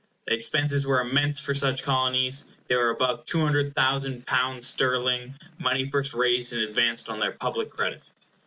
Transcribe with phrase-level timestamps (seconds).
[0.25, 2.45] The expenses were immense for such Colonies.
[2.67, 8.01] They were above £200,000 sterling; money first raised and advanced on their public credit.